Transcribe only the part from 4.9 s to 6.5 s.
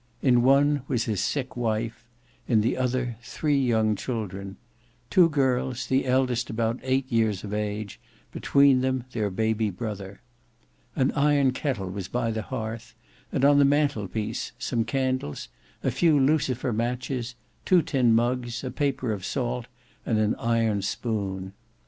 two girls, the eldest